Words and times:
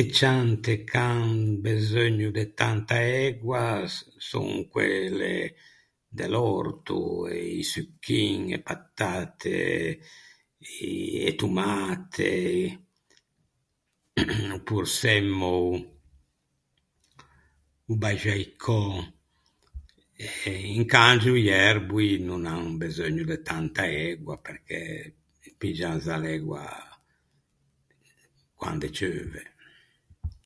E 0.00 0.02
ciante 0.16 0.72
ch’an 0.90 1.24
beseugno 1.64 2.28
de 2.38 2.44
tanta 2.60 2.96
ægua 3.26 3.64
son 4.28 4.50
quelle 4.72 5.36
de 6.16 6.26
l’òrto, 6.32 6.98
i 7.60 7.62
succhin, 7.72 8.40
e 8.56 8.58
patatte, 8.68 9.60
e 11.28 11.30
tomate, 11.40 12.34
o 14.56 14.58
porsemmao, 14.66 15.62
o 17.92 17.94
baxaicò 18.02 18.84
e 20.26 20.28
incangio 20.78 21.32
i 21.44 21.46
erboi 21.70 22.10
no 22.26 22.34
n’an 22.44 22.66
beseugno 22.80 23.24
de 23.30 23.38
tanta 23.48 23.82
ægua 24.10 24.34
perché 24.46 24.80
piggian 25.58 25.96
za 26.04 26.14
l’ægua 26.22 26.64
quande 28.60 28.88
ceuve. 28.98 29.42